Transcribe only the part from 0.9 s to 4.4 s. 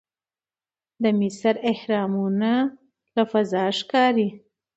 د مصر اهرامونه له فضا ښکاري.